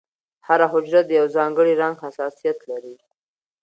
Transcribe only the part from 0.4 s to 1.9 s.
هره حجره د یو ځانګړي